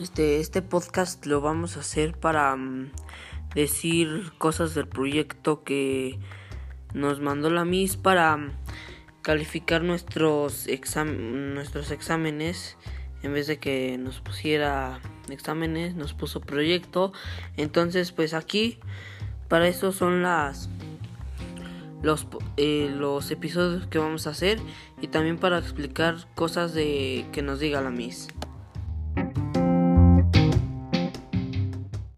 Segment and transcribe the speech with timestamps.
[0.00, 2.90] Este, este podcast lo vamos a hacer para mm,
[3.54, 6.18] decir cosas del proyecto que
[6.94, 8.52] nos mandó la MIS para mm,
[9.20, 10.66] calificar nuestros,
[11.04, 12.78] nuestros exámenes.
[13.22, 17.12] En vez de que nos pusiera exámenes, nos puso proyecto.
[17.58, 18.78] Entonces, pues aquí,
[19.48, 20.70] para eso son las
[22.02, 22.26] los,
[22.56, 24.58] eh, los episodios que vamos a hacer
[25.02, 28.28] y también para explicar cosas de que nos diga la Miss.